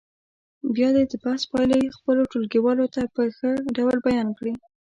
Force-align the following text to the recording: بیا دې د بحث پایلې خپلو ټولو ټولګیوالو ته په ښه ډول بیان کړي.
بیا 0.75 0.89
دې 0.95 1.03
د 1.11 1.13
بحث 1.23 1.43
پایلې 1.51 1.93
خپلو 1.97 2.21
ټولو 2.29 2.29
ټولګیوالو 2.31 2.85
ته 2.95 3.01
په 3.13 3.21
ښه 3.37 3.51
ډول 3.77 3.97
بیان 4.07 4.27
کړي. 4.37 4.53